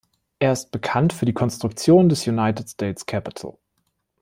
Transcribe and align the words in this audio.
Er 0.39 0.51
ist 0.51 0.71
bekannt 0.71 1.13
für 1.13 1.25
die 1.27 1.33
Konstruktion 1.33 2.09
des 2.09 2.25
United 2.27 2.67
States 2.67 3.05
Capitol. 3.05 3.59